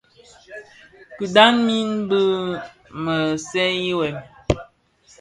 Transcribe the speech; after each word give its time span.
Kidhaň 1.17 1.53
min 1.65 1.89
bi 2.09 2.19
maa 3.03 3.29
seňi 3.47 3.91
wêm, 3.99 4.17